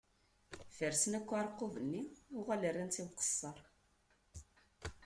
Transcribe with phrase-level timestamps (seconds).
[0.77, 2.01] Fersen akk aɛerqub-nni,
[2.37, 3.59] uɣalen rran-tt i uqeṣṣer.